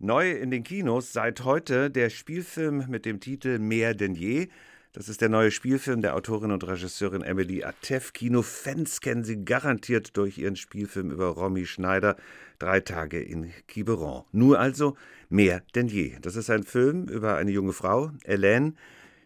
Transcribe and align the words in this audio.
Neu 0.00 0.30
in 0.30 0.52
den 0.52 0.62
Kinos 0.62 1.12
seit 1.12 1.42
heute 1.42 1.90
der 1.90 2.08
Spielfilm 2.08 2.84
mit 2.88 3.04
dem 3.04 3.18
Titel 3.18 3.58
Mehr 3.58 3.94
denn 3.94 4.14
je. 4.14 4.46
Das 4.92 5.08
ist 5.08 5.20
der 5.20 5.28
neue 5.28 5.50
Spielfilm 5.50 6.02
der 6.02 6.14
Autorin 6.14 6.52
und 6.52 6.64
Regisseurin 6.64 7.22
Emily 7.22 7.64
Atef. 7.64 8.12
Kinofans 8.12 9.00
kennen 9.00 9.24
sie 9.24 9.44
garantiert 9.44 10.16
durch 10.16 10.38
ihren 10.38 10.54
Spielfilm 10.54 11.10
über 11.10 11.26
Romy 11.26 11.66
Schneider, 11.66 12.16
Drei 12.60 12.78
Tage 12.78 13.20
in 13.20 13.52
Quiberon. 13.66 14.22
Nur 14.30 14.60
also 14.60 14.96
mehr 15.30 15.64
denn 15.74 15.88
je. 15.88 16.16
Das 16.22 16.36
ist 16.36 16.48
ein 16.48 16.62
Film 16.62 17.08
über 17.08 17.34
eine 17.34 17.50
junge 17.50 17.72
Frau, 17.72 18.12
Hélène, 18.24 18.74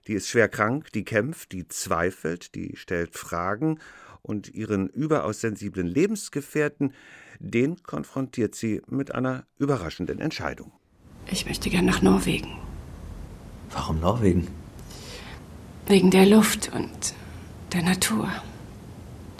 die 0.07 0.15
ist 0.15 0.31
schwer 0.31 0.49
krank, 0.49 0.91
die 0.95 1.05
kämpft, 1.05 1.53
die 1.53 1.69
zweifelt, 1.69 2.55
die 2.55 2.77
stellt 2.77 3.15
Fragen 3.15 3.79
und 4.23 4.55
ihren 4.55 4.89
überaus 4.89 5.41
sensiblen 5.41 5.87
Lebensgefährten, 5.87 6.93
den 7.39 7.83
konfrontiert 7.83 8.55
sie 8.55 8.83
mit 8.89 9.15
einer 9.15 9.45
überraschenden 9.59 10.21
Entscheidung. 10.21 10.73
Ich 11.31 11.47
möchte 11.47 11.71
gern 11.71 11.85
nach 11.85 12.03
Norwegen. 12.03 12.59
Warum 13.71 14.01
Norwegen? 14.01 14.49
Wegen 15.87 16.11
der 16.11 16.27
Luft 16.27 16.71
und 16.75 17.15
der 17.73 17.83
Natur. 17.83 18.29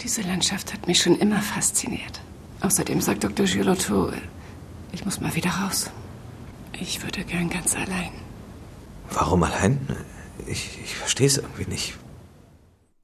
Diese 0.01 0.21
Landschaft 0.21 0.73
hat 0.73 0.87
mich 0.87 1.01
schon 1.01 1.17
immer 1.17 1.41
fasziniert. 1.41 2.21
Außerdem 2.61 2.99
sagt 3.01 3.23
Dr. 3.23 3.45
Girotto, 3.45 4.11
ich 4.91 5.05
muss 5.05 5.21
mal 5.21 5.33
wieder 5.35 5.51
raus. 5.51 5.91
Ich 6.79 7.01
würde 7.03 7.23
gern 7.23 7.49
ganz 7.49 7.75
allein. 7.75 8.11
Warum 9.11 9.43
allein? 9.43 9.79
Ich, 10.47 10.79
ich 10.83 10.95
verstehe 10.95 11.27
es 11.27 11.37
irgendwie 11.37 11.69
nicht. 11.69 11.97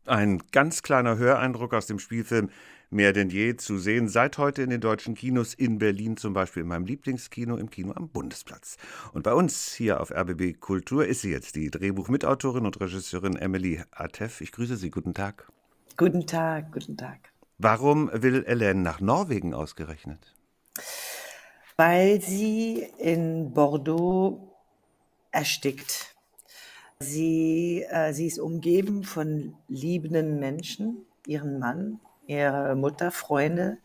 Ein 0.09 0.41
ganz 0.51 0.81
kleiner 0.83 1.17
Höreindruck 1.17 1.73
aus 1.73 1.85
dem 1.85 1.99
Spielfilm 1.99 2.49
Mehr 2.91 3.13
denn 3.13 3.29
je 3.29 3.55
zu 3.55 3.77
sehen, 3.77 4.07
seit 4.07 4.39
heute 4.39 4.63
in 4.63 4.71
den 4.71 4.81
deutschen 4.81 5.13
Kinos 5.13 5.53
in 5.53 5.77
Berlin, 5.77 6.17
zum 6.17 6.33
Beispiel 6.33 6.63
in 6.63 6.69
meinem 6.69 6.85
Lieblingskino, 6.85 7.55
im 7.55 7.69
Kino 7.69 7.93
am 7.93 8.09
Bundesplatz. 8.09 8.77
Und 9.13 9.21
bei 9.21 9.33
uns 9.33 9.71
hier 9.73 10.01
auf 10.01 10.09
RBB 10.09 10.59
Kultur 10.59 11.05
ist 11.05 11.21
sie 11.21 11.29
jetzt, 11.29 11.55
die 11.55 11.69
Drehbuchmitautorin 11.69 12.65
und 12.65 12.81
Regisseurin 12.81 13.35
Emily 13.35 13.83
Atef. 13.91 14.41
Ich 14.41 14.51
grüße 14.51 14.75
Sie, 14.75 14.89
guten 14.89 15.13
Tag. 15.13 15.51
Guten 15.97 16.25
Tag, 16.25 16.71
guten 16.71 16.97
Tag. 16.97 17.19
Warum 17.59 18.09
will 18.11 18.43
Hélène 18.47 18.81
nach 18.81 19.01
Norwegen 19.01 19.53
ausgerechnet? 19.53 20.33
Weil 21.77 22.21
sie 22.21 22.87
in 22.97 23.53
Bordeaux 23.53 24.57
erstickt. 25.31 26.15
Sie, 27.01 27.85
äh, 27.89 28.11
sie 28.11 28.27
ist 28.27 28.39
umgeben 28.39 29.05
von 29.05 29.55
liebenden 29.69 30.37
Menschen, 30.37 31.05
ihren 31.25 31.57
Mann, 31.57 32.01
ihre 32.27 32.75
Mutter, 32.75 33.11
Freunde. 33.11 33.77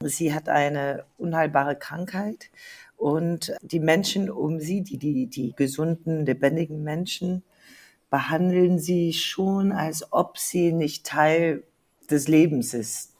Sie 0.00 0.32
hat 0.32 0.48
eine 0.48 1.04
unheilbare 1.18 1.74
Krankheit 1.74 2.52
und 2.96 3.52
die 3.62 3.80
Menschen 3.80 4.30
um 4.30 4.60
sie, 4.60 4.82
die, 4.82 4.98
die, 4.98 5.26
die 5.26 5.52
gesunden, 5.56 6.24
lebendigen 6.24 6.84
Menschen, 6.84 7.42
behandeln 8.08 8.78
sie 8.78 9.12
schon, 9.14 9.72
als 9.72 10.12
ob 10.12 10.38
sie 10.38 10.70
nicht 10.70 11.04
Teil 11.04 11.64
des 12.08 12.28
Lebens 12.28 12.72
ist, 12.72 13.13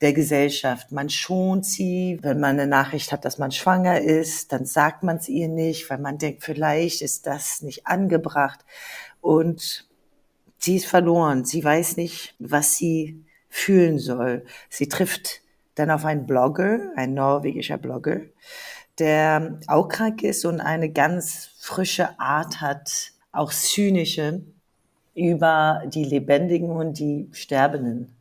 der 0.00 0.12
Gesellschaft. 0.12 0.92
Man 0.92 1.08
schont 1.08 1.64
sie, 1.64 2.18
wenn 2.22 2.40
man 2.40 2.58
eine 2.58 2.66
Nachricht 2.66 3.12
hat, 3.12 3.24
dass 3.24 3.38
man 3.38 3.52
schwanger 3.52 4.00
ist, 4.00 4.52
dann 4.52 4.66
sagt 4.66 5.02
man 5.02 5.16
es 5.16 5.28
ihr 5.28 5.48
nicht, 5.48 5.88
weil 5.90 5.98
man 5.98 6.18
denkt, 6.18 6.44
vielleicht 6.44 7.02
ist 7.02 7.26
das 7.26 7.62
nicht 7.62 7.86
angebracht. 7.86 8.60
Und 9.20 9.88
sie 10.58 10.76
ist 10.76 10.86
verloren. 10.86 11.44
Sie 11.44 11.62
weiß 11.62 11.96
nicht, 11.96 12.34
was 12.38 12.76
sie 12.76 13.24
fühlen 13.48 13.98
soll. 13.98 14.44
Sie 14.68 14.88
trifft 14.88 15.42
dann 15.74 15.90
auf 15.90 16.04
einen 16.04 16.26
Blogger, 16.26 16.92
ein 16.96 17.14
norwegischer 17.14 17.78
Blogger, 17.78 18.20
der 18.98 19.58
auch 19.66 19.88
krank 19.88 20.22
ist 20.22 20.44
und 20.44 20.60
eine 20.60 20.90
ganz 20.90 21.50
frische 21.58 22.18
Art 22.20 22.60
hat, 22.60 23.12
auch 23.32 23.52
zynische, 23.52 24.42
über 25.14 25.82
die 25.86 26.04
Lebendigen 26.04 26.70
und 26.70 26.98
die 26.98 27.28
Sterbenden 27.32 28.16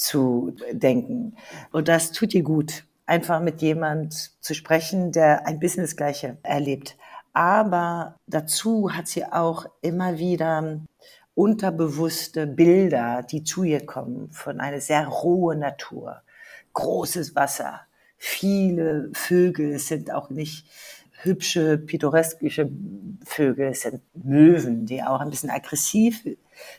zu 0.00 0.54
denken. 0.72 1.36
Und 1.72 1.88
das 1.88 2.12
tut 2.12 2.34
ihr 2.34 2.42
gut, 2.42 2.84
einfach 3.06 3.40
mit 3.40 3.60
jemand 3.60 4.32
zu 4.40 4.54
sprechen, 4.54 5.12
der 5.12 5.46
ein 5.46 5.58
bisschen 5.58 5.82
das 5.82 5.96
Gleiche 5.96 6.38
erlebt. 6.42 6.96
Aber 7.32 8.16
dazu 8.26 8.92
hat 8.92 9.08
sie 9.08 9.24
auch 9.24 9.66
immer 9.82 10.18
wieder 10.18 10.80
unterbewusste 11.34 12.46
Bilder, 12.46 13.22
die 13.22 13.44
zu 13.44 13.62
ihr 13.62 13.84
kommen, 13.84 14.30
von 14.32 14.60
einer 14.60 14.80
sehr 14.80 15.06
rohen 15.06 15.60
Natur. 15.60 16.22
Großes 16.72 17.36
Wasser, 17.36 17.82
viele 18.16 19.10
Vögel, 19.12 19.78
sind 19.78 20.12
auch 20.12 20.30
nicht 20.30 20.66
hübsche, 21.22 21.78
pittoreskische 21.78 22.70
Vögel, 23.24 23.68
es 23.68 23.82
sind 23.82 24.00
Möwen, 24.14 24.86
die 24.86 25.02
auch 25.02 25.20
ein 25.20 25.30
bisschen 25.30 25.50
aggressiv 25.50 26.24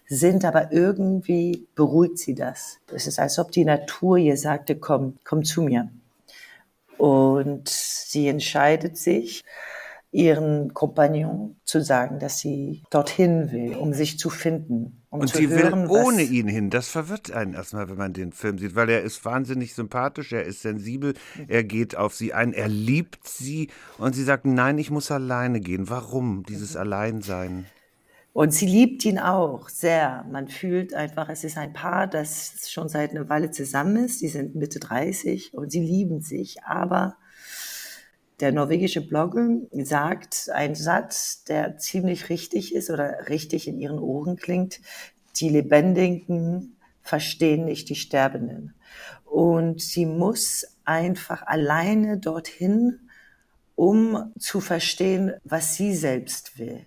sind, 0.07 0.46
aber 0.46 0.72
irgendwie 0.72 1.68
beruhigt 1.75 2.18
sie 2.18 2.35
das. 2.35 2.80
Es 2.94 3.07
ist, 3.07 3.19
als 3.19 3.40
ob 3.40 3.51
die 3.51 3.66
Natur 3.66 4.18
ihr 4.18 4.38
sagte, 4.38 4.75
komm, 4.75 5.18
komm 5.24 5.44
zu 5.44 5.62
mir. 5.62 5.90
Und 6.97 7.69
sie 7.69 8.28
entscheidet 8.28 8.97
sich, 8.97 9.44
ihren 10.12 10.74
Kompagnon 10.74 11.56
zu 11.64 11.82
sagen, 11.82 12.20
dass 12.20 12.40
sie 12.40 12.84
dorthin 12.90 13.52
will, 13.52 13.76
um 13.78 13.94
sich 13.94 14.20
zu 14.20 14.30
finden. 14.30 15.04
Um 15.10 15.22
und 15.22 15.28
zu 15.30 15.38
sie 15.38 15.48
hören, 15.48 15.90
will 15.90 16.04
ohne 16.04 16.24
ihn 16.24 16.48
hin. 16.48 16.70
Das 16.70 16.90
verwirrt 16.90 17.32
einen 17.32 17.54
erstmal, 17.54 17.90
wenn 17.90 17.98
man 17.98 18.14
den 18.14 18.34
Film 18.34 18.58
sieht, 18.58 18.76
weil 18.76 18.90
er 18.90 19.02
ist 19.02 19.24
wahnsinnig 19.24 19.74
sympathisch, 19.74 20.34
er 20.34 20.44
ist 20.44 20.62
sensibel, 20.62 21.14
er 21.48 21.64
geht 21.64 21.96
auf 21.96 22.14
sie 22.14 22.34
ein, 22.34 22.52
er 22.54 22.68
liebt 22.68 23.26
sie 23.28 23.70
und 23.98 24.14
sie 24.14 24.24
sagt, 24.24 24.46
nein, 24.46 24.78
ich 24.78 24.92
muss 24.92 25.12
alleine 25.12 25.62
gehen. 25.62 25.90
Warum 25.90 26.44
dieses 26.44 26.76
Alleinsein? 26.76 27.66
Und 28.34 28.54
sie 28.54 28.66
liebt 28.66 29.04
ihn 29.06 29.20
auch 29.20 29.68
sehr. 29.68 30.26
Man 30.32 30.48
fühlt 30.48 30.94
einfach, 30.94 31.28
es 31.30 31.44
ist 31.44 31.58
ein 31.58 31.74
Paar, 31.74 32.08
das 32.08 32.70
schon 32.70 32.88
seit 32.88 33.12
einer 33.12 33.28
Weile 33.28 33.52
zusammen 33.52 34.06
ist. 34.06 34.22
Die 34.22 34.30
sind 34.30 34.56
Mitte 34.56 34.80
30 34.80 35.54
und 35.54 35.72
sie 35.72 35.82
lieben 35.82 36.22
sich. 36.22 36.64
Aber 36.64 37.18
der 38.41 38.52
norwegische 38.52 39.02
Blogger 39.02 39.47
sagt 39.72 40.50
einen 40.52 40.75
Satz, 40.75 41.44
der 41.44 41.78
ziemlich 41.78 42.29
richtig 42.29 42.74
ist 42.74 42.90
oder 42.90 43.29
richtig 43.29 43.68
in 43.68 43.79
ihren 43.79 44.00
Ohren 44.00 44.35
klingt. 44.35 44.81
Die 45.38 45.50
Lebendigen 45.50 46.75
verstehen 47.01 47.66
nicht 47.66 47.90
die 47.90 47.96
Sterbenden. 47.96 48.74
Und 49.25 49.81
sie 49.81 50.06
muss 50.06 50.66
einfach 50.84 51.46
alleine 51.46 52.18
dorthin, 52.18 53.00
um 53.75 54.34
zu 54.38 54.59
verstehen, 54.59 55.34
was 55.44 55.75
sie 55.75 55.96
selbst 55.96 56.59
will. 56.59 56.85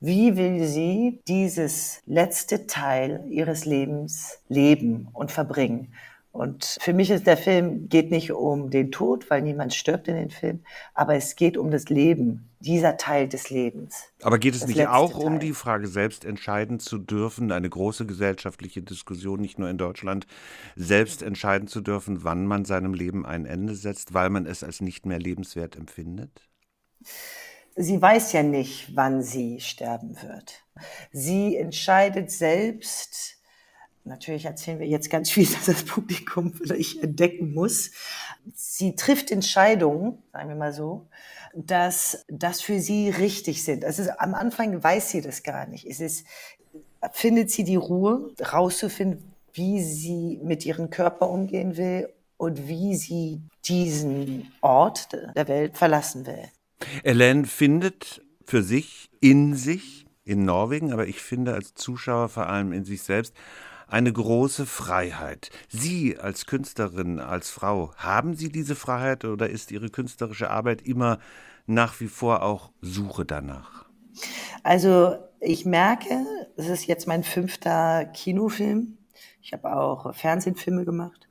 Wie 0.00 0.36
will 0.36 0.64
sie 0.64 1.22
dieses 1.26 2.02
letzte 2.06 2.66
Teil 2.66 3.24
ihres 3.28 3.64
Lebens 3.64 4.38
leben 4.48 5.08
und 5.12 5.32
verbringen? 5.32 5.94
Und 6.38 6.78
für 6.80 6.92
mich 6.92 7.10
ist 7.10 7.26
der 7.26 7.36
Film 7.36 7.88
geht 7.88 8.12
nicht 8.12 8.30
um 8.30 8.70
den 8.70 8.92
Tod, 8.92 9.28
weil 9.28 9.42
niemand 9.42 9.74
stirbt 9.74 10.06
in 10.06 10.14
den 10.14 10.30
Film, 10.30 10.60
aber 10.94 11.16
es 11.16 11.34
geht 11.34 11.56
um 11.56 11.72
das 11.72 11.86
Leben, 11.86 12.48
dieser 12.60 12.96
Teil 12.96 13.26
des 13.26 13.50
Lebens. 13.50 14.04
Aber 14.22 14.38
geht 14.38 14.54
es 14.54 14.64
nicht 14.64 14.86
auch 14.86 15.14
Teil. 15.14 15.26
um 15.26 15.40
die 15.40 15.52
Frage, 15.52 15.88
selbst 15.88 16.24
entscheiden 16.24 16.78
zu 16.78 16.98
dürfen, 16.98 17.50
eine 17.50 17.68
große 17.68 18.06
gesellschaftliche 18.06 18.82
Diskussion, 18.82 19.40
nicht 19.40 19.58
nur 19.58 19.68
in 19.68 19.78
Deutschland, 19.78 20.28
selbst 20.76 21.24
entscheiden 21.24 21.66
zu 21.66 21.80
dürfen, 21.80 22.22
wann 22.22 22.46
man 22.46 22.64
seinem 22.64 22.94
Leben 22.94 23.26
ein 23.26 23.44
Ende 23.44 23.74
setzt, 23.74 24.14
weil 24.14 24.30
man 24.30 24.46
es 24.46 24.62
als 24.62 24.80
nicht 24.80 25.06
mehr 25.06 25.18
lebenswert 25.18 25.74
empfindet? 25.74 26.30
sie 27.74 28.02
weiß 28.02 28.32
ja 28.32 28.42
nicht, 28.42 28.94
wann 28.94 29.22
sie 29.22 29.60
sterben 29.60 30.20
wird. 30.22 30.64
Sie 31.12 31.56
entscheidet 31.56 32.30
selbst, 32.30 33.37
natürlich 34.08 34.44
erzählen 34.44 34.80
wir 34.80 34.86
jetzt 34.86 35.10
ganz 35.10 35.30
viel, 35.30 35.46
dass 35.52 35.66
das 35.66 35.84
Publikum 35.84 36.52
vielleicht 36.52 37.02
entdecken 37.02 37.54
muss. 37.54 37.90
Sie 38.54 38.96
trifft 38.96 39.30
Entscheidungen, 39.30 40.18
sagen 40.32 40.48
wir 40.48 40.56
mal 40.56 40.72
so, 40.72 41.06
dass 41.54 42.24
das 42.28 42.60
für 42.60 42.80
sie 42.80 43.10
richtig 43.10 43.64
sind. 43.64 43.84
Also 43.84 44.04
am 44.18 44.34
Anfang 44.34 44.82
weiß 44.82 45.10
sie 45.10 45.20
das 45.20 45.42
gar 45.42 45.66
nicht. 45.66 45.86
Es 45.86 46.00
ist, 46.00 46.26
findet 47.12 47.50
sie 47.50 47.64
die 47.64 47.76
Ruhe, 47.76 48.32
rauszufinden, 48.52 49.32
wie 49.52 49.82
sie 49.82 50.40
mit 50.42 50.64
ihrem 50.66 50.90
Körper 50.90 51.30
umgehen 51.30 51.76
will 51.76 52.08
und 52.36 52.68
wie 52.68 52.94
sie 52.94 53.40
diesen 53.64 54.52
Ort 54.60 55.08
der 55.34 55.48
Welt 55.48 55.76
verlassen 55.76 56.26
will. 56.26 56.44
Elaine 57.02 57.44
findet 57.44 58.22
für 58.44 58.62
sich, 58.62 59.10
in 59.20 59.54
sich, 59.54 60.06
in 60.24 60.44
Norwegen, 60.44 60.92
aber 60.92 61.06
ich 61.06 61.20
finde 61.20 61.54
als 61.54 61.74
Zuschauer 61.74 62.28
vor 62.28 62.46
allem 62.46 62.72
in 62.72 62.84
sich 62.84 63.02
selbst, 63.02 63.34
eine 63.88 64.12
große 64.12 64.66
Freiheit. 64.66 65.50
Sie 65.68 66.18
als 66.18 66.46
Künstlerin, 66.46 67.18
als 67.20 67.50
Frau, 67.50 67.92
haben 67.96 68.34
Sie 68.34 68.50
diese 68.50 68.76
Freiheit 68.76 69.24
oder 69.24 69.48
ist 69.48 69.72
Ihre 69.72 69.88
künstlerische 69.88 70.50
Arbeit 70.50 70.82
immer 70.82 71.18
nach 71.66 72.00
wie 72.00 72.08
vor 72.08 72.42
auch 72.42 72.70
Suche 72.80 73.24
danach? 73.24 73.86
Also 74.62 75.16
ich 75.40 75.64
merke, 75.64 76.26
es 76.56 76.68
ist 76.68 76.86
jetzt 76.86 77.06
mein 77.06 77.24
fünfter 77.24 78.04
Kinofilm. 78.06 78.98
Ich 79.42 79.52
habe 79.52 79.72
auch 79.74 80.14
Fernsehfilme 80.14 80.84
gemacht. 80.84 81.28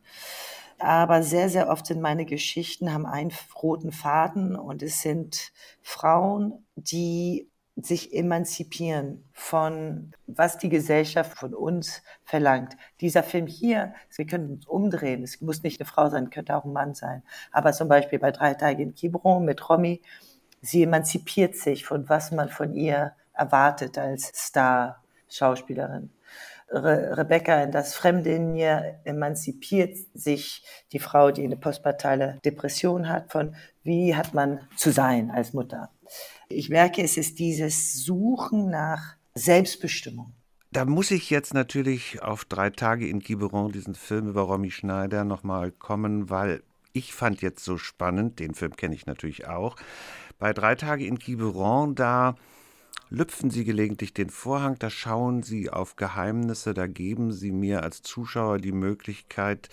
Aber 0.80 1.24
sehr, 1.24 1.50
sehr 1.50 1.70
oft 1.70 1.88
sind 1.88 2.02
meine 2.02 2.26
Geschichten, 2.26 2.94
haben 2.94 3.08
einen 3.08 3.34
roten 3.62 3.92
Faden 3.92 4.56
und 4.56 4.84
es 4.84 5.02
sind 5.02 5.52
Frauen, 5.82 6.66
die 6.76 7.50
sich 7.82 8.14
emanzipieren 8.14 9.24
von 9.34 10.12
was 10.26 10.58
die 10.58 10.70
Gesellschaft 10.70 11.38
von 11.38 11.54
uns 11.54 12.02
verlangt. 12.24 12.76
Dieser 13.02 13.22
Film 13.24 13.46
hier, 13.46 13.94
wir 14.16 14.26
können 14.26 14.52
uns 14.52 14.66
umdrehen. 14.66 15.24
Es 15.24 15.42
muss 15.42 15.64
nicht 15.64 15.80
eine 15.80 15.88
Frau 15.88 16.10
sein, 16.10 16.32
könnte 16.32 16.56
auch 16.56 16.66
ein 16.66 16.74
Mann 16.74 16.96
sein. 16.96 17.24
Aber 17.52 17.74
zum 17.74 17.88
Beispiel 17.88 18.20
bei 18.20 18.32
Drei 18.32 18.56
Tage 18.56 18.82
in 18.82 18.96
Quiberon 18.96 19.46
mit 19.46 19.70
Romy, 19.70 20.02
sie 20.62 20.84
emanzipiert 20.84 21.56
sich 21.56 21.86
von 21.86 22.10
was 22.10 22.32
man 22.32 22.50
von 22.50 22.74
ihr 22.74 23.14
erwartet 23.34 23.98
als 23.98 24.32
Star-Schauspielerin. 24.34 26.10
Re 26.70 27.16
Rebecca 27.18 27.64
in 27.64 27.72
das 27.72 27.96
Fremde 27.96 28.32
in 28.32 28.52
mir 28.52 29.00
emanzipiert 29.06 29.96
sich 30.14 30.66
die 30.92 31.00
Frau, 31.00 31.32
die 31.32 31.44
eine 31.44 31.56
postpartale 31.56 32.40
Depression 32.44 33.08
hat, 33.08 33.32
von 33.32 33.56
wie 33.84 34.16
hat 34.16 34.34
man 34.34 34.68
zu 34.76 34.92
sein 34.92 35.32
als 35.32 35.54
Mutter. 35.54 35.92
Ich 36.50 36.70
merke, 36.70 37.02
es 37.02 37.18
ist 37.18 37.40
dieses 37.40 38.06
Suchen 38.06 38.70
nach 38.70 39.16
Selbstbestimmung. 39.36 40.34
Da 40.72 40.86
muss 40.86 41.12
ich 41.12 41.30
jetzt 41.30 41.54
natürlich 41.54 42.22
auf 42.22 42.46
drei 42.46 42.70
Tage 42.70 43.08
in 43.08 43.22
Quiberon, 43.22 43.72
diesen 43.72 43.96
Film 43.96 44.30
über 44.30 44.42
Romy 44.42 44.72
Schneider, 44.72 45.24
nochmal 45.24 45.72
kommen, 45.72 46.30
weil 46.30 46.64
ich 46.94 47.14
fand 47.14 47.42
jetzt 47.42 47.64
so 47.64 47.78
spannend, 47.78 48.40
den 48.40 48.54
Film 48.54 48.76
kenne 48.76 48.96
ich 48.96 49.06
natürlich 49.06 49.48
auch. 49.48 49.76
Bei 50.40 50.54
drei 50.54 50.76
Tage 50.76 51.06
in 51.06 51.20
Quiberon, 51.20 51.96
da 51.96 52.36
lüpfen 53.10 53.50
Sie 53.50 53.66
gelegentlich 53.66 54.14
den 54.14 54.30
Vorhang, 54.30 54.78
da 54.80 54.90
schauen 54.90 55.44
Sie 55.44 55.70
auf 55.70 55.96
Geheimnisse, 55.96 56.74
da 56.74 56.88
geben 56.88 57.32
Sie 57.32 57.52
mir 57.52 57.84
als 57.84 58.02
Zuschauer 58.02 58.58
die 58.58 58.72
Möglichkeit, 58.72 59.70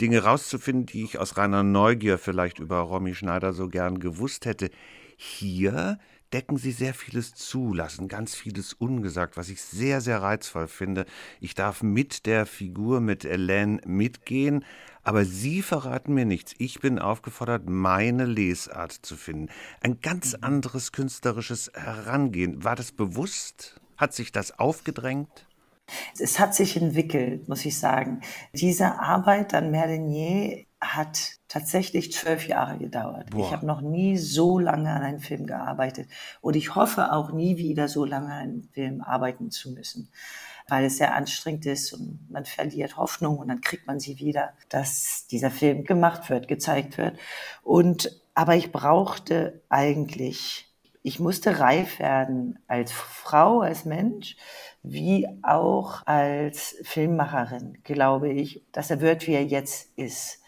Dinge 0.00 0.22
rauszufinden, 0.22 0.86
die 0.86 1.04
ich 1.04 1.18
aus 1.18 1.36
reiner 1.36 1.62
Neugier 1.62 2.18
vielleicht 2.18 2.58
über 2.58 2.78
Romy 2.80 3.14
Schneider 3.14 3.52
so 3.52 3.68
gern 3.68 4.00
gewusst 4.00 4.46
hätte. 4.46 4.70
Hier 5.16 5.98
decken 6.32 6.56
sie 6.56 6.72
sehr 6.72 6.94
vieles 6.94 7.34
zu, 7.34 7.74
lassen 7.74 8.08
ganz 8.08 8.34
vieles 8.34 8.72
ungesagt, 8.72 9.36
was 9.36 9.48
ich 9.48 9.62
sehr, 9.62 10.00
sehr 10.00 10.22
reizvoll 10.22 10.68
finde. 10.68 11.04
Ich 11.40 11.54
darf 11.54 11.82
mit 11.82 12.26
der 12.26 12.46
Figur, 12.46 13.00
mit 13.00 13.24
Elaine 13.24 13.80
mitgehen, 13.84 14.64
aber 15.02 15.24
Sie 15.24 15.62
verraten 15.62 16.14
mir 16.14 16.24
nichts. 16.24 16.54
Ich 16.58 16.80
bin 16.80 16.98
aufgefordert, 16.98 17.68
meine 17.68 18.24
Lesart 18.24 18.92
zu 18.92 19.16
finden. 19.16 19.48
Ein 19.80 20.00
ganz 20.00 20.34
anderes 20.34 20.92
künstlerisches 20.92 21.72
Herangehen. 21.74 22.62
War 22.62 22.76
das 22.76 22.92
bewusst? 22.92 23.80
Hat 23.96 24.14
sich 24.14 24.32
das 24.32 24.58
aufgedrängt? 24.58 25.46
Es 26.18 26.38
hat 26.38 26.54
sich 26.54 26.76
entwickelt, 26.76 27.48
muss 27.48 27.64
ich 27.64 27.78
sagen. 27.78 28.20
Diese 28.54 29.00
Arbeit 29.00 29.54
an 29.54 29.70
Merlinier 29.70 30.64
hat 30.82 31.38
tatsächlich 31.46 32.12
zwölf 32.12 32.48
Jahre 32.48 32.76
gedauert. 32.76 33.30
Boah. 33.30 33.46
Ich 33.46 33.52
habe 33.52 33.64
noch 33.64 33.80
nie 33.80 34.18
so 34.18 34.58
lange 34.58 34.90
an 34.90 35.02
einem 35.02 35.20
Film 35.20 35.46
gearbeitet 35.46 36.08
und 36.40 36.56
ich 36.56 36.74
hoffe 36.74 37.12
auch 37.12 37.32
nie 37.32 37.56
wieder 37.56 37.86
so 37.86 38.04
lange 38.04 38.26
an 38.26 38.32
einem 38.32 38.62
Film 38.72 39.00
arbeiten 39.00 39.52
zu 39.52 39.70
müssen, 39.70 40.10
weil 40.68 40.84
es 40.84 40.96
sehr 40.96 41.14
anstrengend 41.14 41.66
ist 41.66 41.92
und 41.92 42.28
man 42.30 42.44
verliert 42.44 42.96
Hoffnung 42.96 43.38
und 43.38 43.48
dann 43.48 43.60
kriegt 43.60 43.86
man 43.86 44.00
sie 44.00 44.18
wieder, 44.18 44.54
dass 44.70 45.28
dieser 45.30 45.52
Film 45.52 45.84
gemacht 45.84 46.28
wird, 46.30 46.48
gezeigt 46.48 46.98
wird. 46.98 47.16
Und 47.62 48.20
aber 48.34 48.56
ich 48.56 48.72
brauchte 48.72 49.62
eigentlich, 49.68 50.68
ich 51.02 51.20
musste 51.20 51.60
reif 51.60 52.00
werden 52.00 52.58
als 52.66 52.90
Frau, 52.90 53.60
als 53.60 53.84
Mensch, 53.84 54.36
wie 54.82 55.28
auch 55.42 56.04
als 56.06 56.76
Filmmacherin, 56.82 57.78
glaube 57.84 58.32
ich, 58.32 58.64
dass 58.72 58.90
er 58.90 59.00
wird, 59.00 59.28
wie 59.28 59.34
er 59.34 59.44
jetzt 59.44 59.96
ist. 59.96 60.41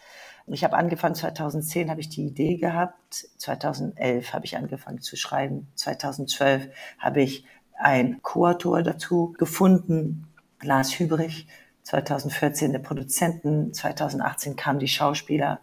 Ich 0.47 0.63
habe 0.63 0.77
angefangen, 0.77 1.15
2010 1.15 1.89
habe 1.89 2.01
ich 2.01 2.09
die 2.09 2.27
Idee 2.27 2.57
gehabt, 2.57 3.27
2011 3.37 4.33
habe 4.33 4.45
ich 4.45 4.57
angefangen 4.57 5.01
zu 5.01 5.15
schreiben, 5.15 5.67
2012 5.75 6.69
habe 6.99 7.21
ich 7.21 7.45
ein 7.77 8.21
Co-Autor 8.21 8.83
dazu 8.83 9.33
gefunden, 9.37 10.27
Lars 10.61 10.99
Hübrich, 10.99 11.47
2014 11.83 12.71
der 12.71 12.79
Produzenten, 12.79 13.73
2018 13.73 14.55
kamen 14.55 14.79
die 14.79 14.87
Schauspieler. 14.87 15.59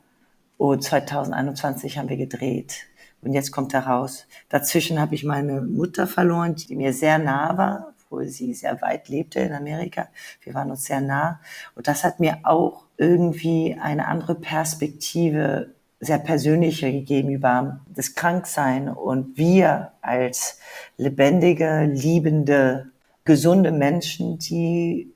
Und 0.56 0.82
2021 0.84 1.98
haben 1.98 2.08
wir 2.08 2.16
gedreht. 2.16 2.86
Und 3.20 3.32
jetzt 3.32 3.50
kommt 3.50 3.74
er 3.74 3.86
raus. 3.86 4.26
Dazwischen 4.48 5.00
habe 5.00 5.14
ich 5.14 5.24
meine 5.24 5.60
Mutter 5.60 6.06
verloren, 6.06 6.54
die 6.54 6.76
mir 6.76 6.92
sehr 6.92 7.18
nah 7.18 7.56
war, 7.56 7.91
obwohl 8.12 8.28
sie 8.28 8.52
sehr 8.52 8.80
weit 8.82 9.08
lebte 9.08 9.40
in 9.40 9.54
Amerika. 9.54 10.08
Wir 10.42 10.52
waren 10.52 10.70
uns 10.70 10.84
sehr 10.84 11.00
nah. 11.00 11.40
Und 11.74 11.88
das 11.88 12.04
hat 12.04 12.20
mir 12.20 12.40
auch 12.42 12.84
irgendwie 12.98 13.78
eine 13.80 14.06
andere 14.06 14.34
Perspektive, 14.34 15.74
sehr 15.98 16.18
persönliche 16.18 16.90
gegeben 16.90 17.30
über 17.30 17.80
das 17.94 18.14
Kranksein 18.14 18.88
und 18.88 19.36
wir 19.38 19.92
als 20.02 20.58
lebendige, 20.96 21.84
liebende, 21.84 22.90
gesunde 23.24 23.70
Menschen, 23.70 24.38
die 24.38 25.14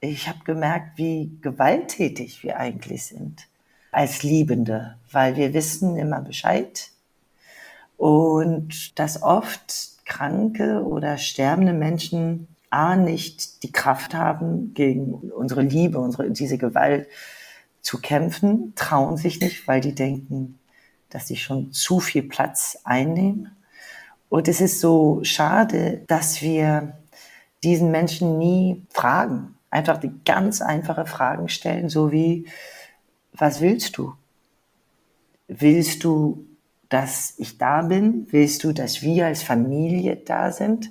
ich 0.00 0.28
habe 0.28 0.40
gemerkt, 0.44 0.98
wie 0.98 1.38
gewalttätig 1.40 2.42
wir 2.42 2.58
eigentlich 2.58 3.06
sind 3.06 3.46
als 3.92 4.22
Liebende, 4.22 4.96
weil 5.10 5.36
wir 5.36 5.54
wissen 5.54 5.96
immer 5.96 6.20
Bescheid 6.20 6.90
und 7.96 8.98
dass 8.98 9.22
oft 9.22 9.97
kranke 10.08 10.82
oder 10.84 11.18
sterbende 11.18 11.72
Menschen 11.72 12.48
A, 12.70 12.96
nicht 12.96 13.62
die 13.62 13.72
Kraft 13.72 14.14
haben, 14.14 14.74
gegen 14.74 15.14
unsere 15.14 15.62
Liebe, 15.62 15.98
unsere, 15.98 16.30
diese 16.30 16.58
Gewalt 16.58 17.06
zu 17.80 17.98
kämpfen, 17.98 18.74
trauen 18.74 19.16
sich 19.16 19.40
nicht, 19.40 19.66
weil 19.68 19.80
die 19.80 19.94
denken, 19.94 20.58
dass 21.08 21.28
sie 21.28 21.36
schon 21.36 21.72
zu 21.72 22.00
viel 22.00 22.22
Platz 22.22 22.78
einnehmen. 22.84 23.56
Und 24.28 24.48
es 24.48 24.60
ist 24.60 24.80
so 24.80 25.20
schade, 25.22 26.02
dass 26.06 26.42
wir 26.42 26.98
diesen 27.62 27.90
Menschen 27.90 28.38
nie 28.38 28.84
fragen, 28.90 29.54
einfach 29.70 29.98
die 29.98 30.12
ganz 30.24 30.60
einfache 30.60 31.06
Fragen 31.06 31.48
stellen, 31.48 31.88
so 31.88 32.12
wie, 32.12 32.46
was 33.32 33.60
willst 33.60 33.96
du? 33.96 34.14
Willst 35.46 36.04
du 36.04 36.47
dass 36.88 37.34
ich 37.38 37.58
da 37.58 37.82
bin? 37.82 38.26
Willst 38.30 38.64
du, 38.64 38.72
dass 38.72 39.02
wir 39.02 39.26
als 39.26 39.42
Familie 39.42 40.16
da 40.16 40.52
sind? 40.52 40.90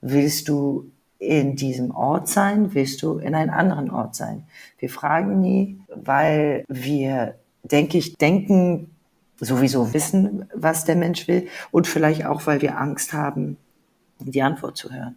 Willst 0.00 0.48
du 0.48 0.90
in 1.18 1.56
diesem 1.56 1.92
Ort 1.92 2.28
sein? 2.28 2.74
Willst 2.74 3.02
du 3.02 3.18
in 3.18 3.34
einem 3.34 3.50
anderen 3.50 3.90
Ort 3.90 4.14
sein? 4.14 4.44
Wir 4.78 4.90
fragen 4.90 5.40
nie, 5.40 5.80
weil 5.88 6.64
wir, 6.68 7.36
denke 7.62 7.98
ich, 7.98 8.16
denken, 8.16 8.90
sowieso 9.38 9.92
wissen, 9.94 10.48
was 10.54 10.84
der 10.84 10.96
Mensch 10.96 11.28
will 11.28 11.48
und 11.70 11.86
vielleicht 11.86 12.26
auch, 12.26 12.46
weil 12.46 12.62
wir 12.62 12.78
Angst 12.78 13.12
haben, 13.12 13.56
die 14.18 14.42
Antwort 14.42 14.76
zu 14.76 14.92
hören. 14.92 15.16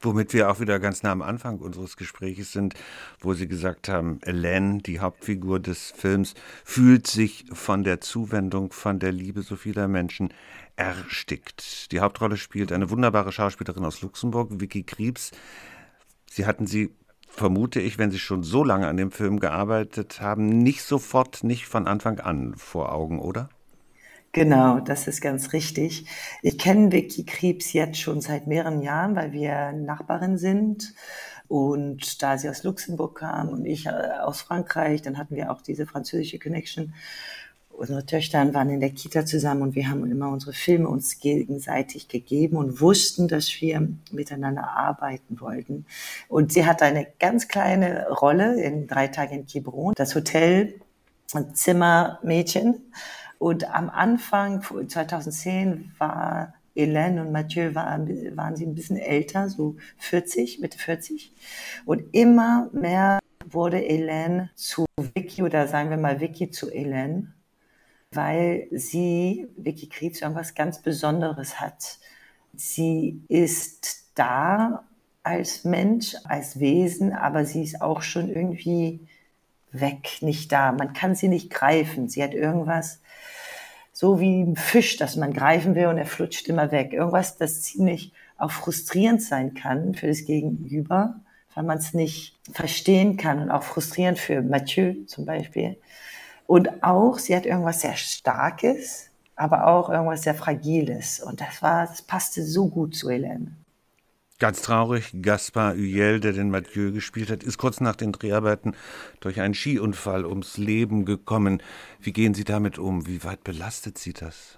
Womit 0.00 0.32
wir 0.32 0.48
auch 0.48 0.60
wieder 0.60 0.78
ganz 0.78 1.02
nah 1.02 1.10
am 1.10 1.22
Anfang 1.22 1.58
unseres 1.58 1.96
Gesprächs 1.96 2.52
sind, 2.52 2.74
wo 3.18 3.34
Sie 3.34 3.48
gesagt 3.48 3.88
haben, 3.88 4.20
Elaine, 4.22 4.78
die 4.78 5.00
Hauptfigur 5.00 5.58
des 5.58 5.90
Films, 5.90 6.34
fühlt 6.64 7.08
sich 7.08 7.46
von 7.52 7.82
der 7.82 8.00
Zuwendung, 8.00 8.70
von 8.70 9.00
der 9.00 9.10
Liebe 9.10 9.42
so 9.42 9.56
vieler 9.56 9.88
Menschen 9.88 10.32
erstickt. 10.76 11.90
Die 11.90 11.98
Hauptrolle 11.98 12.36
spielt 12.36 12.70
eine 12.70 12.90
wunderbare 12.90 13.32
Schauspielerin 13.32 13.84
aus 13.84 14.00
Luxemburg, 14.00 14.60
Vicky 14.60 14.84
Kriebs. 14.84 15.32
Sie 16.30 16.46
hatten 16.46 16.68
sie, 16.68 16.94
vermute 17.28 17.80
ich, 17.80 17.98
wenn 17.98 18.12
Sie 18.12 18.20
schon 18.20 18.44
so 18.44 18.62
lange 18.62 18.86
an 18.86 18.96
dem 18.96 19.10
Film 19.10 19.40
gearbeitet 19.40 20.20
haben, 20.20 20.48
nicht 20.48 20.82
sofort, 20.82 21.42
nicht 21.42 21.66
von 21.66 21.88
Anfang 21.88 22.20
an 22.20 22.54
vor 22.54 22.92
Augen, 22.92 23.18
oder? 23.18 23.48
Genau, 24.38 24.78
das 24.78 25.08
ist 25.08 25.20
ganz 25.20 25.52
richtig. 25.52 26.04
Ich 26.42 26.58
kenne 26.58 26.92
Vicky 26.92 27.24
Krebs 27.24 27.72
jetzt 27.72 27.98
schon 27.98 28.20
seit 28.20 28.46
mehreren 28.46 28.82
Jahren, 28.82 29.16
weil 29.16 29.32
wir 29.32 29.72
Nachbarin 29.72 30.38
sind. 30.38 30.94
Und 31.48 32.22
da 32.22 32.38
sie 32.38 32.48
aus 32.48 32.62
Luxemburg 32.62 33.18
kam 33.18 33.48
und 33.48 33.66
ich 33.66 33.86
äh, 33.86 33.90
aus 33.90 34.42
Frankreich, 34.42 35.02
dann 35.02 35.18
hatten 35.18 35.34
wir 35.34 35.50
auch 35.50 35.60
diese 35.60 35.86
französische 35.88 36.38
Connection. 36.38 36.94
Unsere 37.70 38.06
Töchter 38.06 38.54
waren 38.54 38.70
in 38.70 38.78
der 38.78 38.90
Kita 38.90 39.26
zusammen 39.26 39.62
und 39.62 39.74
wir 39.74 39.88
haben 39.90 40.08
immer 40.08 40.28
unsere 40.28 40.52
Filme 40.52 40.88
uns 40.88 41.18
gegenseitig 41.18 42.06
gegeben 42.06 42.58
und 42.58 42.80
wussten, 42.80 43.26
dass 43.26 43.50
wir 43.60 43.88
miteinander 44.12 44.68
arbeiten 44.68 45.40
wollten. 45.40 45.84
Und 46.28 46.52
sie 46.52 46.64
hatte 46.64 46.84
eine 46.84 47.08
ganz 47.18 47.48
kleine 47.48 48.06
Rolle 48.08 48.62
in 48.62 48.86
drei 48.86 49.08
Tagen 49.08 49.34
in 49.34 49.46
Quiberon, 49.46 49.94
das 49.96 50.14
Hotel 50.14 50.74
Zimmermädchen. 51.54 52.92
Und 53.38 53.72
am 53.72 53.88
Anfang, 53.88 54.62
2010, 54.62 55.92
war 55.98 56.54
Hélène 56.76 57.20
und 57.20 57.32
Mathieu 57.32 57.74
waren, 57.74 58.36
waren 58.36 58.56
sie 58.56 58.66
ein 58.66 58.74
bisschen 58.74 58.96
älter, 58.96 59.48
so 59.48 59.76
40, 59.98 60.60
Mitte 60.60 60.78
40. 60.78 61.32
Und 61.84 62.02
immer 62.12 62.70
mehr 62.72 63.18
wurde 63.50 63.78
Hélène 63.78 64.48
zu 64.54 64.86
Vicky 65.14 65.42
oder 65.42 65.66
sagen 65.66 65.90
wir 65.90 65.96
mal 65.96 66.20
Vicky 66.20 66.50
zu 66.50 66.66
Hélène, 66.68 67.28
weil 68.12 68.68
sie, 68.70 69.48
Vicky 69.56 69.88
Krebs, 69.88 70.20
irgendwas 70.20 70.54
ganz 70.54 70.80
Besonderes 70.80 71.60
hat. 71.60 71.98
Sie 72.54 73.22
ist 73.28 74.12
da 74.14 74.84
als 75.22 75.64
Mensch, 75.64 76.14
als 76.24 76.58
Wesen, 76.58 77.12
aber 77.12 77.44
sie 77.44 77.62
ist 77.62 77.82
auch 77.82 78.02
schon 78.02 78.28
irgendwie 78.30 79.00
weg, 79.72 80.18
nicht 80.20 80.52
da. 80.52 80.72
Man 80.72 80.92
kann 80.92 81.14
sie 81.14 81.28
nicht 81.28 81.50
greifen. 81.50 82.08
Sie 82.08 82.22
hat 82.22 82.34
irgendwas, 82.34 83.00
so 83.92 84.20
wie 84.20 84.42
ein 84.42 84.56
Fisch, 84.56 84.96
das 84.96 85.16
man 85.16 85.32
greifen 85.32 85.74
will 85.74 85.86
und 85.86 85.98
er 85.98 86.06
flutscht 86.06 86.48
immer 86.48 86.70
weg. 86.70 86.92
Irgendwas, 86.92 87.36
das 87.36 87.62
ziemlich 87.62 88.12
auch 88.36 88.50
frustrierend 88.50 89.22
sein 89.22 89.54
kann 89.54 89.94
für 89.94 90.06
das 90.06 90.24
Gegenüber, 90.24 91.20
weil 91.54 91.64
man 91.64 91.78
es 91.78 91.94
nicht 91.94 92.38
verstehen 92.52 93.16
kann 93.16 93.42
und 93.42 93.50
auch 93.50 93.64
frustrierend 93.64 94.18
für 94.18 94.42
Mathieu 94.42 94.94
zum 95.06 95.26
Beispiel. 95.26 95.76
Und 96.46 96.82
auch, 96.82 97.18
sie 97.18 97.36
hat 97.36 97.44
irgendwas 97.44 97.82
sehr 97.82 97.96
Starkes, 97.96 99.10
aber 99.36 99.66
auch 99.66 99.90
irgendwas 99.90 100.22
sehr 100.22 100.34
Fragiles. 100.34 101.20
Und 101.20 101.40
das 101.40 101.60
war, 101.60 101.86
das 101.86 102.02
passte 102.02 102.42
so 102.44 102.68
gut 102.68 102.94
zu 102.94 103.10
Helene. 103.10 103.56
Ganz 104.40 104.62
traurig, 104.62 105.10
Gaspar 105.20 105.74
Huyel, 105.74 106.20
der 106.20 106.32
den 106.32 106.50
Mathieu 106.50 106.92
gespielt 106.92 107.28
hat, 107.28 107.42
ist 107.42 107.58
kurz 107.58 107.80
nach 107.80 107.96
den 107.96 108.12
Dreharbeiten 108.12 108.76
durch 109.18 109.40
einen 109.40 109.54
Skiunfall 109.54 110.24
ums 110.24 110.58
Leben 110.58 111.04
gekommen. 111.04 111.60
Wie 112.00 112.12
gehen 112.12 112.34
Sie 112.34 112.44
damit 112.44 112.78
um? 112.78 113.08
Wie 113.08 113.24
weit 113.24 113.42
belastet 113.42 113.98
Sie 113.98 114.12
das? 114.12 114.56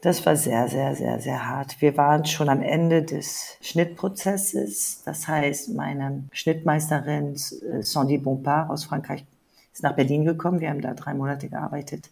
Das 0.00 0.24
war 0.24 0.36
sehr, 0.36 0.68
sehr, 0.68 0.94
sehr, 0.94 1.20
sehr 1.20 1.46
hart. 1.46 1.82
Wir 1.82 1.98
waren 1.98 2.24
schon 2.24 2.48
am 2.48 2.62
Ende 2.62 3.02
des 3.02 3.58
Schnittprozesses. 3.60 5.02
Das 5.04 5.28
heißt, 5.28 5.74
meine 5.74 6.24
Schnittmeisterin 6.32 7.34
äh, 7.34 7.82
Sandy 7.82 8.16
Bompard 8.16 8.70
aus 8.70 8.84
Frankreich 8.84 9.26
ist 9.70 9.82
nach 9.82 9.96
Berlin 9.96 10.24
gekommen. 10.24 10.60
Wir 10.60 10.70
haben 10.70 10.80
da 10.80 10.94
drei 10.94 11.12
Monate 11.12 11.50
gearbeitet. 11.50 12.08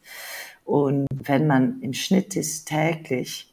Und 0.66 1.06
wenn 1.10 1.46
man 1.46 1.80
im 1.80 1.94
Schnitt 1.94 2.36
ist 2.36 2.66
täglich, 2.68 3.50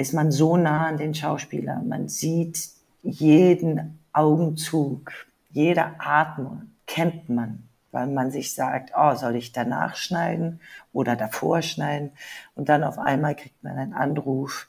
ist 0.00 0.14
man 0.14 0.32
so 0.32 0.56
nah 0.56 0.86
an 0.86 0.96
den 0.96 1.14
Schauspieler. 1.14 1.82
Man 1.82 2.08
sieht 2.08 2.70
jeden 3.02 3.98
Augenzug, 4.14 5.12
jede 5.50 6.00
Atmung 6.00 6.70
kennt 6.86 7.28
man, 7.28 7.68
weil 7.92 8.06
man 8.06 8.30
sich 8.30 8.54
sagt, 8.54 8.92
oh, 8.96 9.14
soll 9.14 9.36
ich 9.36 9.52
danach 9.52 9.96
schneiden 9.96 10.60
oder 10.94 11.16
davor 11.16 11.60
schneiden? 11.60 12.12
Und 12.54 12.70
dann 12.70 12.82
auf 12.82 12.98
einmal 12.98 13.34
kriegt 13.34 13.62
man 13.62 13.76
einen 13.76 13.92
Anruf, 13.92 14.68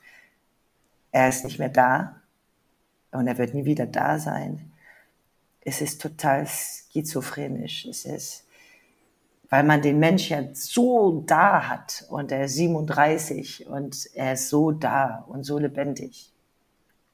er 1.14 1.30
ist 1.30 1.46
nicht 1.46 1.60
mehr 1.60 1.70
da 1.70 2.18
und 3.12 3.26
er 3.26 3.38
wird 3.38 3.54
nie 3.54 3.64
wieder 3.64 3.86
da 3.86 4.20
sein. 4.20 4.74
Es 5.62 5.80
ist 5.80 6.02
total 6.02 6.46
schizophrenisch. 6.46 7.86
Es 7.86 8.04
ist 8.04 8.46
weil 9.52 9.64
man 9.66 9.82
den 9.82 10.00
Mensch 10.00 10.30
ja 10.30 10.44
so 10.54 11.24
da 11.28 11.68
hat 11.68 12.06
und 12.10 12.32
er 12.32 12.46
ist 12.46 12.56
37 12.56 13.68
und 13.68 14.10
er 14.14 14.34
ist 14.34 14.48
so 14.48 14.72
da 14.72 15.26
und 15.28 15.44
so 15.44 15.60
lebendig. 15.60 16.32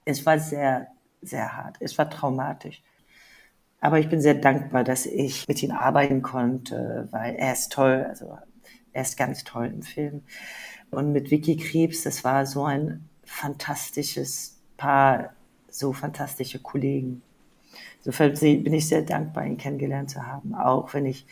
Es 0.06 0.24
war 0.24 0.38
sehr, 0.38 0.88
sehr 1.24 1.58
hart. 1.58 1.78
Es 1.80 1.98
war 1.98 2.12
traumatisch. 2.12 2.84
Aber 3.82 3.98
ich 3.98 4.08
bin 4.08 4.22
sehr 4.22 4.36
dankbar, 4.36 4.84
dass 4.84 5.08
ich 5.08 5.48
mit 5.48 5.64
ihm 5.64 5.72
arbeiten 5.72 6.22
konnte, 6.22 7.08
weil 7.10 7.36
er 7.36 7.54
ist 7.54 7.72
toll, 7.72 8.06
also 8.08 8.38
er 8.94 9.02
ist 9.02 9.18
ganz 9.18 9.44
toll 9.44 9.66
im 9.66 9.82
Film. 9.82 10.22
Und 10.92 11.14
mit 11.14 11.32
Vicky 11.32 11.58
Krebs, 11.58 12.04
das 12.04 12.24
war 12.24 12.46
so 12.46 12.66
ein 12.66 13.10
fantastisches 13.24 14.60
Paar, 14.78 15.34
so 15.70 15.92
fantastische 15.92 16.60
Kollegen. 16.60 17.24
Insofern 17.98 18.34
bin 18.36 18.74
ich 18.74 18.88
sehr 18.88 19.02
dankbar, 19.02 19.44
ihn 19.48 19.58
kennengelernt 19.58 20.12
zu 20.12 20.26
haben, 20.26 20.54
auch 20.54 20.94
wenn 20.94 21.08
ich 21.08 21.26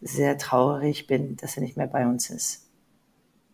sehr 0.00 0.38
traurig 0.38 1.06
bin, 1.06 1.36
dass 1.36 1.56
er 1.56 1.62
nicht 1.62 1.76
mehr 1.76 1.86
bei 1.86 2.06
uns 2.06 2.30
ist. 2.30 2.68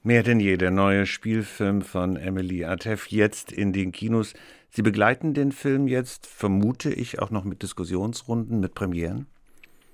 Mehr 0.02 0.22
denn 0.22 0.38
je, 0.38 0.58
der 0.58 0.70
neue 0.70 1.06
Spielfilm 1.06 1.80
von 1.80 2.16
Emily 2.16 2.64
Atef 2.64 3.06
jetzt 3.06 3.50
in 3.50 3.72
den 3.72 3.90
Kinos. 3.90 4.34
Sie 4.70 4.82
begleiten 4.82 5.32
den 5.32 5.50
Film 5.50 5.88
jetzt, 5.88 6.26
vermute 6.26 6.92
ich, 6.92 7.20
auch 7.20 7.30
noch 7.30 7.44
mit 7.44 7.62
Diskussionsrunden, 7.62 8.60
mit 8.60 8.74
Premieren? 8.74 9.26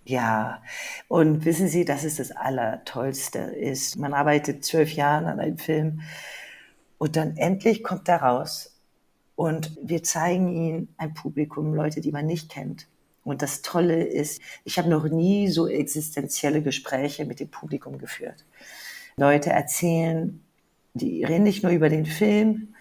Ja, 0.05 0.63
und 1.07 1.45
wissen 1.45 1.69
Sie, 1.69 1.85
dass 1.85 2.03
es 2.03 2.17
das 2.17 2.33
Allertollste 2.33 3.39
ist. 3.39 3.99
Man 3.99 4.15
arbeitet 4.15 4.65
zwölf 4.65 4.93
Jahre 4.93 5.27
an 5.27 5.39
einem 5.39 5.59
Film 5.59 6.01
und 6.99 7.15
dann 7.15 7.37
endlich 7.37 7.85
kommt 7.85 8.09
er 8.09 8.23
raus 8.23 8.81
und 9.37 9.79
wir 9.83 10.03
zeigen 10.03 10.53
ihn 10.53 10.89
ein 10.97 11.15
Publikum, 11.15 11.73
Leute, 11.73 12.01
die 12.01 12.11
man 12.11 12.27
nicht 12.27 12.51
kennt. 12.51 12.89
Und 13.31 13.43
das 13.43 13.63
Tolle 13.63 14.03
ist, 14.03 14.43
ich 14.65 14.77
habe 14.77 14.89
noch 14.89 15.05
nie 15.05 15.47
so 15.47 15.69
existenzielle 15.69 16.63
Gespräche 16.63 17.25
mit 17.25 17.39
dem 17.39 17.49
Publikum 17.49 17.97
geführt. 17.97 18.45
Leute 19.17 19.51
erzählen, 19.51 20.43
die 20.95 21.23
reden 21.23 21.45
nicht 21.45 21.63
nur 21.63 21.71
über 21.71 21.89
den 21.89 22.07
Film, 22.07 22.75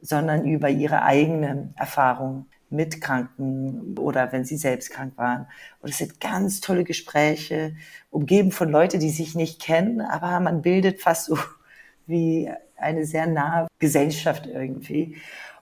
sondern 0.00 0.46
über 0.46 0.70
ihre 0.70 1.02
eigenen 1.02 1.74
Erfahrungen 1.76 2.46
mit 2.70 3.02
Kranken 3.02 3.98
oder 3.98 4.32
wenn 4.32 4.46
sie 4.46 4.56
selbst 4.56 4.90
krank 4.90 5.18
waren. 5.18 5.46
Und 5.82 5.90
es 5.90 5.98
sind 5.98 6.18
ganz 6.18 6.62
tolle 6.62 6.84
Gespräche, 6.84 7.76
umgeben 8.08 8.52
von 8.52 8.70
Leuten, 8.70 9.00
die 9.00 9.10
sich 9.10 9.34
nicht 9.34 9.60
kennen, 9.60 10.00
aber 10.00 10.40
man 10.40 10.62
bildet 10.62 11.02
fast 11.02 11.26
so 11.26 11.38
wie 12.06 12.50
eine 12.78 13.04
sehr 13.04 13.26
nahe 13.26 13.68
Gesellschaft 13.78 14.46
irgendwie. 14.46 15.18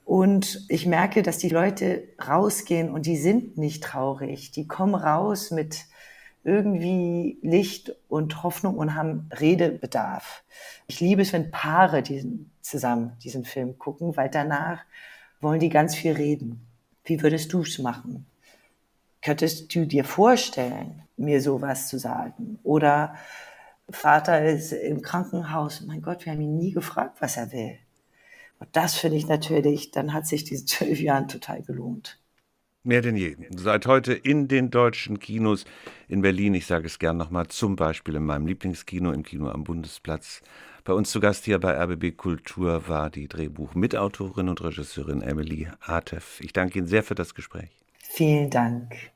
Und 0.08 0.64
ich 0.70 0.86
merke, 0.86 1.22
dass 1.22 1.36
die 1.36 1.50
Leute 1.50 2.02
rausgehen 2.26 2.88
und 2.88 3.04
die 3.04 3.18
sind 3.18 3.58
nicht 3.58 3.84
traurig. 3.84 4.50
Die 4.52 4.66
kommen 4.66 4.94
raus 4.94 5.50
mit 5.50 5.84
irgendwie 6.44 7.38
Licht 7.42 7.94
und 8.08 8.42
Hoffnung 8.42 8.78
und 8.78 8.94
haben 8.94 9.28
Redebedarf. 9.38 10.44
Ich 10.86 11.00
liebe 11.00 11.20
es, 11.20 11.34
wenn 11.34 11.50
Paare 11.50 12.02
diesen, 12.02 12.50
zusammen 12.62 13.18
diesen 13.22 13.44
Film 13.44 13.78
gucken, 13.78 14.16
weil 14.16 14.30
danach 14.30 14.80
wollen 15.42 15.60
die 15.60 15.68
ganz 15.68 15.94
viel 15.94 16.12
reden. 16.12 16.66
Wie 17.04 17.22
würdest 17.22 17.52
du 17.52 17.60
es 17.60 17.78
machen? 17.78 18.24
Könntest 19.20 19.74
du 19.74 19.84
dir 19.84 20.04
vorstellen, 20.04 21.02
mir 21.18 21.42
sowas 21.42 21.88
zu 21.88 21.98
sagen? 21.98 22.58
Oder 22.62 23.14
Vater 23.90 24.42
ist 24.42 24.72
im 24.72 25.02
Krankenhaus. 25.02 25.82
Mein 25.82 26.00
Gott, 26.00 26.24
wir 26.24 26.32
haben 26.32 26.40
ihn 26.40 26.56
nie 26.56 26.72
gefragt, 26.72 27.18
was 27.20 27.36
er 27.36 27.52
will. 27.52 27.78
Und 28.58 28.68
das 28.72 28.96
finde 28.96 29.16
ich 29.16 29.28
natürlich, 29.28 29.90
dann 29.90 30.12
hat 30.12 30.26
sich 30.26 30.44
diese 30.44 30.64
zwölf 30.64 31.00
Jahre 31.00 31.26
total 31.26 31.62
gelohnt. 31.62 32.20
Mehr 32.84 33.02
denn 33.02 33.16
je. 33.16 33.36
Seit 33.54 33.86
heute 33.86 34.14
in 34.14 34.48
den 34.48 34.70
deutschen 34.70 35.18
Kinos 35.18 35.64
in 36.08 36.22
Berlin. 36.22 36.54
Ich 36.54 36.66
sage 36.66 36.86
es 36.86 36.98
gern 36.98 37.16
nochmal, 37.16 37.48
zum 37.48 37.76
Beispiel 37.76 38.14
in 38.14 38.24
meinem 38.24 38.46
Lieblingskino, 38.46 39.12
im 39.12 39.24
Kino 39.24 39.50
am 39.50 39.64
Bundesplatz. 39.64 40.42
Bei 40.84 40.94
uns 40.94 41.10
zu 41.10 41.20
Gast 41.20 41.44
hier 41.44 41.58
bei 41.58 41.76
RBB 41.76 42.16
Kultur 42.16 42.88
war 42.88 43.10
die 43.10 43.28
Drehbuchmitautorin 43.28 44.48
und 44.48 44.62
Regisseurin 44.62 45.20
Emily 45.20 45.68
Atef. 45.80 46.40
Ich 46.40 46.54
danke 46.54 46.78
Ihnen 46.78 46.88
sehr 46.88 47.02
für 47.02 47.14
das 47.14 47.34
Gespräch. 47.34 47.68
Vielen 47.98 48.48
Dank. 48.48 49.10